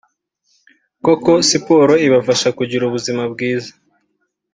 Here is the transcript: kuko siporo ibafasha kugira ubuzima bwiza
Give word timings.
kuko 1.05 1.31
siporo 1.49 1.93
ibafasha 2.07 2.49
kugira 2.57 2.83
ubuzima 2.85 3.23
bwiza 3.33 3.71